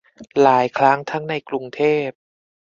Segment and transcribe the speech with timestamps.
[0.41, 2.09] หลายครั้งทั้งในกรุงเทพ